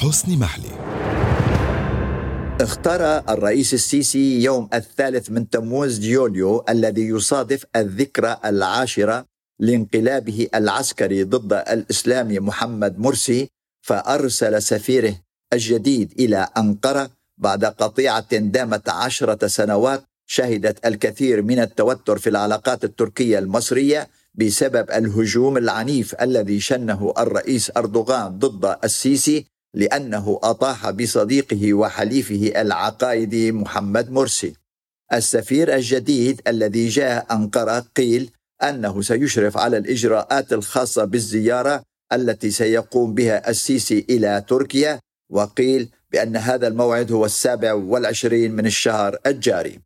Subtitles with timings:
[0.00, 0.72] حسني محلي.
[2.60, 9.26] اختار الرئيس السيسي يوم الثالث من تموز يوليو الذي يصادف الذكرى العاشرة
[9.58, 13.48] لانقلابه العسكري ضد الإسلامي محمد مرسي
[13.82, 15.14] فأرسل سفيره
[15.52, 23.38] الجديد إلى أنقرة بعد قطيعة دامت عشرة سنوات شهدت الكثير من التوتر في العلاقات التركية
[23.38, 33.52] المصرية بسبب الهجوم العنيف الذي شنه الرئيس أردوغان ضد السيسي لأنه أطاح بصديقه وحليفه العقائدي
[33.52, 34.54] محمد مرسي.
[35.12, 38.30] السفير الجديد الذي جاء أنقرة قيل
[38.62, 46.68] أنه سيشرف على الإجراءات الخاصة بالزيارة التي سيقوم بها السيسي إلى تركيا وقيل بأن هذا
[46.68, 49.80] الموعد هو السابع والعشرين من الشهر الجاري.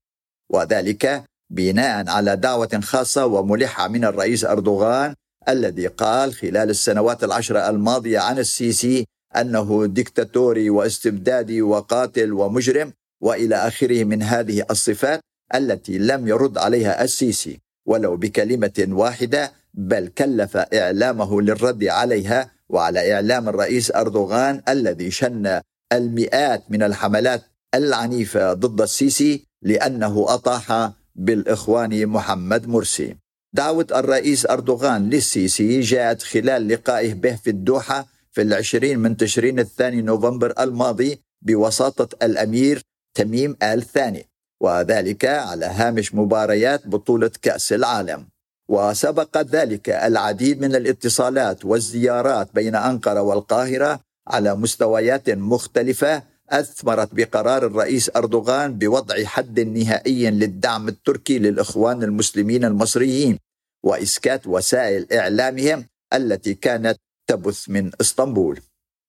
[0.53, 5.15] وذلك بناء على دعوة خاصة وملحة من الرئيس أردوغان
[5.49, 9.07] الذي قال خلال السنوات العشرة الماضية عن السيسي
[9.37, 15.21] أنه ديكتاتوري واستبدادي وقاتل ومجرم وإلى آخره من هذه الصفات
[15.55, 23.49] التي لم يرد عليها السيسي ولو بكلمة واحدة بل كلف إعلامه للرد عليها وعلى إعلام
[23.49, 25.61] الرئيس أردوغان الذي شن
[25.93, 27.43] المئات من الحملات
[27.75, 33.17] العنيفة ضد السيسي لأنه أطاح بالإخوان محمد مرسي.
[33.53, 40.03] دعوة الرئيس أردوغان للسيسي جاءت خلال لقائه به في الدوحة في العشرين من تشرين الثاني
[40.03, 42.83] نوفمبر الماضي بوساطة الأمير
[43.15, 44.27] تميم آل ثاني
[44.61, 48.27] وذلك على هامش مباريات بطولة كأس العالم.
[48.69, 58.11] وسبق ذلك العديد من الاتصالات والزيارات بين أنقرة والقاهرة على مستويات مختلفة أثمرت بقرار الرئيس
[58.17, 63.39] أردوغان بوضع حد نهائي للدعم التركي للإخوان المسلمين المصريين
[63.83, 66.97] وإسكات وسائل إعلامهم التي كانت
[67.27, 68.61] تبث من إسطنبول.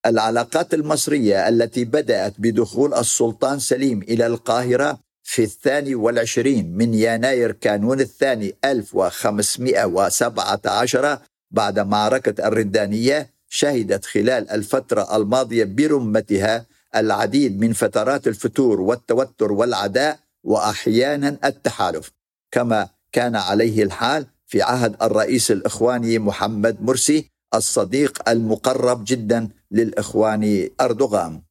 [0.05, 7.99] العلاقات المصرية التي بدأت بدخول السلطان سليم إلى القاهرة في الثاني والعشرين من يناير كانون
[7.99, 11.19] الثاني 1517
[11.51, 16.65] بعد معركة الردانية شهدت خلال الفترة الماضية برمتها
[16.95, 22.11] العديد من فترات الفتور والتوتر والعداء واحيانا التحالف.
[22.51, 31.41] كما كان عليه الحال في عهد الرئيس الإخواني محمد مرسي الصديق المقرب جدا للإخوان أردوغان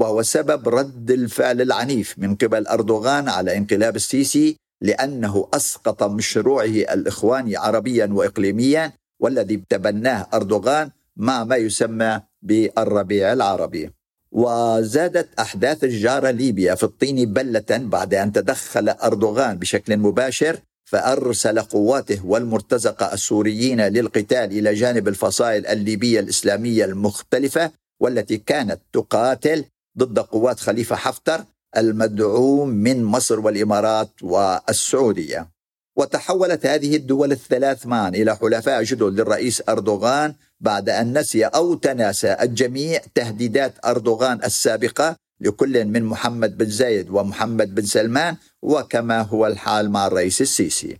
[0.00, 7.56] وهو سبب رد الفعل العنيف من قبل أردوغان على انقلاب السيسي لأنه أسقط مشروعه الاخواني
[7.56, 13.90] عربيا واقليميا والذي تبناه أردوغان مع ما يسمى بالربيع العربي.
[14.32, 20.58] وزادت أحداث الجاره ليبيا في الطين بلة بعد أن تدخل أردوغان بشكل مباشر
[20.92, 27.70] فأرسل قواته والمرتزقه السوريين للقتال إلى جانب الفصائل الليبية الإسلامية المختلفة
[28.00, 29.64] والتي كانت تقاتل
[29.98, 31.44] ضد قوات خليفة حفتر
[31.76, 35.48] المدعوم من مصر والإمارات والسعودية.
[35.96, 42.36] وتحولت هذه الدول الثلاث معا إلى حلفاء جدد للرئيس أردوغان بعد أن نسي أو تناسى
[42.40, 49.90] الجميع تهديدات أردوغان السابقة لكل من محمد بن زايد ومحمد بن سلمان وكما هو الحال
[49.90, 50.98] مع الرئيس السيسي.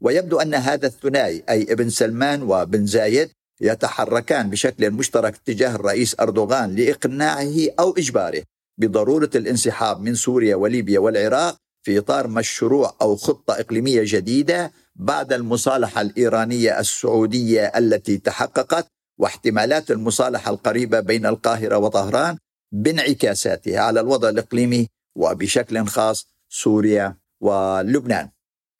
[0.00, 3.30] ويبدو أن هذا الثنائي أي ابن سلمان وبن زايد
[3.60, 8.42] يتحركان بشكل مشترك تجاه الرئيس أردوغان لإقناعه أو إجباره
[8.78, 16.00] بضرورة الانسحاب من سوريا وليبيا والعراق في إطار مشروع أو خطة إقليمية جديدة بعد المصالحة
[16.00, 18.86] الإيرانية السعودية التي تحققت
[19.18, 22.36] واحتمالات المصالحة القريبة بين القاهرة وطهران
[22.72, 28.28] بانعكاساتها على الوضع الإقليمي وبشكل خاص سوريا ولبنان.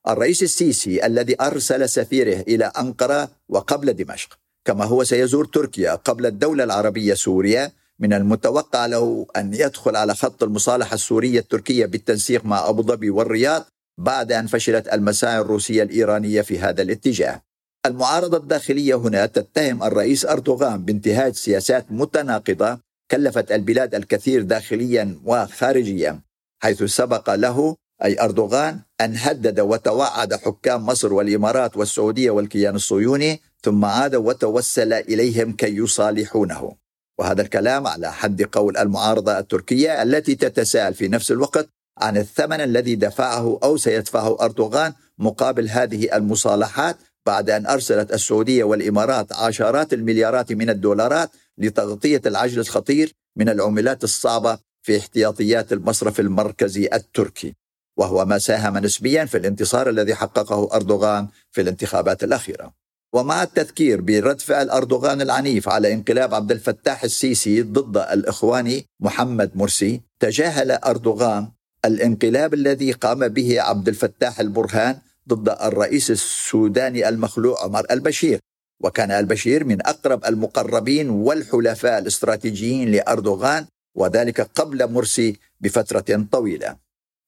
[0.08, 6.64] الرئيس السيسي الذي أرسل سفيره إلى أنقرة وقبل دمشق كما هو سيزور تركيا قبل الدولة
[6.64, 12.82] العربية سوريا من المتوقع له أن يدخل على خط المصالحة السورية التركية بالتنسيق مع أبو
[12.82, 13.64] ظبي والرياض
[13.98, 17.42] بعد أن فشلت المساعي الروسية الإيرانية في هذا الاتجاه.
[17.86, 22.78] المعارضة الداخلية هنا تتهم الرئيس أردوغان بانتهاج سياسات متناقضة
[23.10, 26.20] كلفت البلاد الكثير داخليا وخارجيا
[26.62, 33.84] حيث سبق له أي أردوغان أن هدد وتوعد حكام مصر والإمارات والسعودية والكيان الصهيوني ثم
[33.84, 36.72] عاد وتوسل إليهم كي يصالحونه.
[37.18, 41.68] وهذا الكلام على حد قول المعارضة التركية التي تتساءل في نفس الوقت
[41.98, 46.96] عن الثمن الذي دفعه أو سيدفعه أردوغان مقابل هذه المصالحات
[47.28, 54.58] بعد أن أرسلت السعودية والإمارات عشرات المليارات من الدولارات لتغطية العجل الخطير من العملات الصعبة
[54.82, 57.54] في احتياطيات المصرف المركزي التركي.
[57.98, 62.72] وهو ما ساهم نسبيا في الانتصار الذي حققه أردوغان في الانتخابات الأخيرة.
[63.12, 70.00] ومع التذكير برد فعل أردوغان العنيف على انقلاب عبد الفتاح السيسي ضد الإخواني محمد مرسي
[70.20, 71.48] تجاهل أردوغان
[71.84, 74.98] الانقلاب الذي قام به عبد الفتاح البرهان
[75.28, 78.40] ضد الرئيس السوداني المخلوع عمر البشير
[78.80, 83.66] وكان البشير من أقرب المقربين والحلفاء الاستراتيجيين لأردوغان
[83.96, 86.76] وذلك قبل مرسي بفترة طويلة.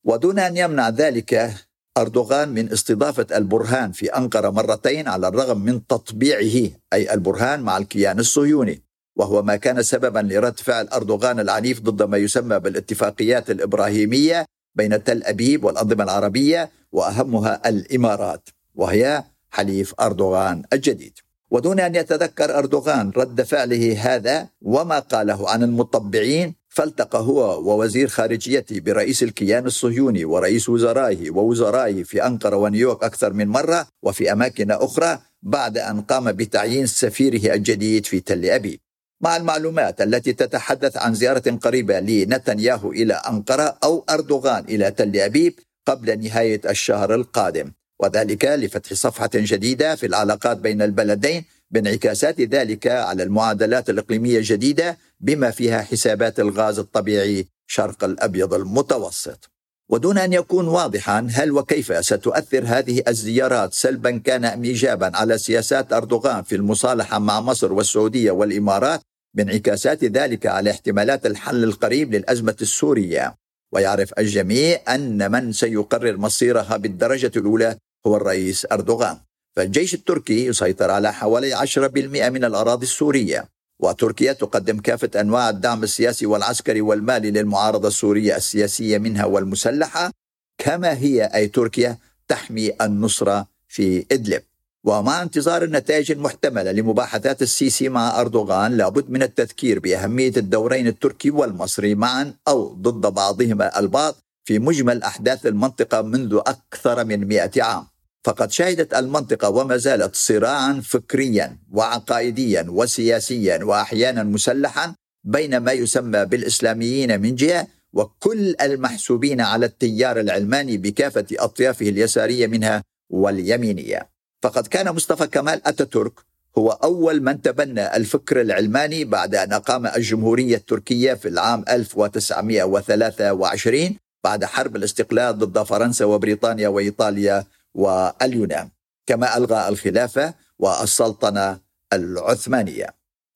[0.07, 1.55] ودون أن يمنع ذلك
[1.99, 8.19] أردوغان من استضافة البرهان في أنقرة مرتين على الرغم من تطبيعه أي البرهان مع الكيان
[8.19, 8.83] الصهيوني.
[9.17, 15.23] وهو ما كان سببا لرد فعل أردوغان العنيف ضد ما يسمى بالاتفاقيات الإبراهيمية بين تل
[15.25, 21.19] أبيب والأنظمة العربية وأهمها الإمارات وهي حليف أردوغان الجديد.
[21.51, 28.81] ودون أن يتذكر أردوغان رد فعله هذا وما قاله عن المطبعين فالتقى هو ووزير خارجيته
[28.81, 35.19] برئيس الكيان الصهيوني ورئيس وزرائه ووزرائه في أنقرة ونيويورك أكثر من مرة وفي أماكن أخرى
[35.43, 38.81] بعد أن قام بتعيين سفيره الجديد في تل أبيب.
[39.21, 45.59] مع المعلومات التي تتحدث عن زيارة قريبة لنتنياهو إلى أنقرة أو أردوغان إلى تل أبيب
[45.87, 53.23] قبل نهاية الشهر القادم وذلك لفتح صفحة جديدة في العلاقات بين البلدين بانعكاسات ذلك على
[53.23, 59.51] المعادلات الإقليمية الجديدة بما فيها حسابات الغاز الطبيعي شرق الأبيض المتوسط.
[59.91, 65.93] ودون أن يكون واضحا هل وكيف ستؤثر هذه الزيارات سلبا كان أم ايجابا على سياسات
[65.93, 69.01] أردوغان في المصالحة مع مصر والسعودية والإمارات
[69.35, 73.35] بانعكاسات ذلك على احتمالات الحل القريب للأزمة السورية
[73.73, 77.77] ويعرف الجميع أن من سيقرر مصيرها بالدرجة الأولى
[78.07, 79.17] هو الرئيس أردوغان.
[79.57, 86.27] فالجيش التركي يسيطر على حوالي 10% من الأراضي السورية وتركيا تقدم كافة أنواع الدعم السياسي
[86.27, 90.11] والعسكري والمالي للمعارضة السورية السياسية منها والمسلحة
[90.59, 94.43] كما هي أي تركيا تحمي النصره في إدلب.
[94.85, 101.95] ومع انتظار النتائج المحتملة لمباحثات السيسي مع أردوغان لابد من التذكير بأهمية الدورين التركي والمصري
[101.95, 107.87] معا أو ضد بعضهما البعض في مجمل أحداث المنطقة منذ أكثر من مئة عام.
[108.25, 114.95] فقد شهدت المنطقة وما زالت صراعا فكريا وعقائديا وسياسيا وأحيانا مسلحا
[115.25, 122.83] بين ما يسمى بالإسلاميين من جهة وكل المحسوبين على التيار العلماني بكافة أطيافه اليسارية منها
[123.11, 124.10] واليمينية.
[124.43, 126.13] فقد كان مصطفى كمال أتاتورك
[126.59, 134.45] هو أول من تبنى الفكر العلماني بعد أن أقام الجمهورية التركية في العام 1923 بعد
[134.45, 137.45] حرب الاستقلال ضد فرنسا وبريطانيا وإيطاليا
[137.75, 138.69] واليونان.
[139.07, 141.59] كما ألغى الخلافة والسلطنة
[141.93, 142.87] العثمانية.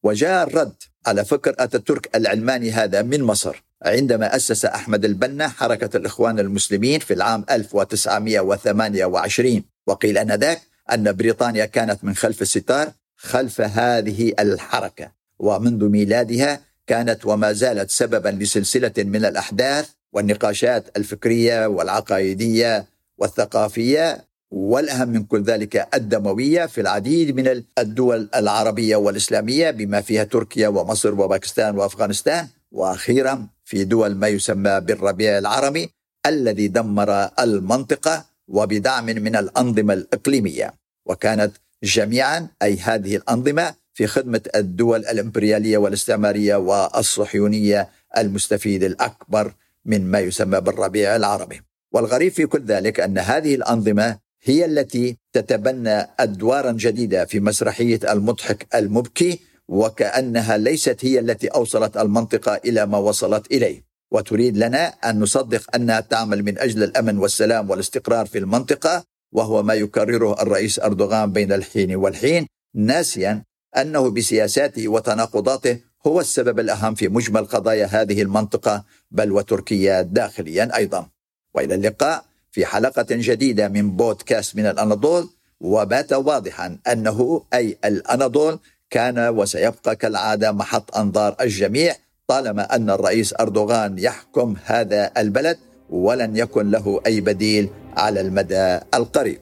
[0.03, 0.75] وجاء الرد
[1.07, 7.15] على فكر أتاتورك العلماني هذا من مصر عندما أسس أحمد البنا حركة الإخوان المسلمين في
[7.15, 10.63] العام 1928 وقيل أنذاك
[10.93, 18.29] أن بريطانيا كانت من خلف الستار خلف هذه الحركة ومنذ ميلادها كانت وما زالت سببا
[18.29, 22.87] لسلسلة من الأحداث والنقاشات الفكرية والعقائدية
[23.19, 30.69] والثقافية والأهم من كل ذلك الدموية في العديد من الدول العربية والإسلامية بما فيها تركيا
[30.69, 35.91] ومصر وباكستان وأفغانستان وأخيرا في دول ما يسمى بالربيع العربي
[36.27, 40.75] الذي دمر المنطقة وبدعم من الأنظمة الإقليمية
[41.07, 50.21] وكانت جميعا أي هذه الأنظمة في خدمة الدول الإمبريالية والاستعمارية والصهيونية المستفيد الأكبر من ما
[50.21, 51.61] يسمى بالربيع العربي.
[51.93, 58.67] والغريب في كل ذلك أن هذه الأنظمة هي التي تتبنى أدوارا جديدة في مسرحية المضحك
[58.75, 63.84] المبكي وكأنها ليست هي التي أوصلت المنطقة إلى ما وصلت إليه.
[64.11, 69.75] وتريد لنا أن نصدق انها تعمل من أجل الأمن والسلام والاستقرار في المنطقة وهو ما
[69.75, 73.43] يكرره الرئيس أردوغان بين الحين والحين ناسيا
[73.77, 81.09] أنه بسياساته وتناقضاته هو السبب الأهم في مجمل قضايا هذه المنطقة بل وتركيا داخليا أيضا.
[81.55, 85.29] وإلى اللقاء في حلقة جديدة من بودكاست من الأناضول
[85.61, 88.59] وبات واضحا أنه أي الأناضول
[88.91, 91.97] كان وسيبقى كالعادة محط أنظار الجميع
[92.29, 95.59] طالما أن الرئيس أردوغان يحكم هذا البلد
[95.91, 99.41] ولن يكن له أي بديل على المدى القريب.